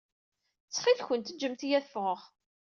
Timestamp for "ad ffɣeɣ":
1.79-2.21